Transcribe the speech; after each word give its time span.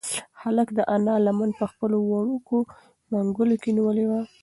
هلک 0.41 0.67
د 0.77 0.79
انا 0.95 1.15
لمن 1.25 1.49
په 1.59 1.65
خپلو 1.71 1.97
وړوکو 2.09 2.57
منگولو 3.13 3.55
کې 3.61 3.69
نیولې 3.77 4.05
وه. 4.09 4.21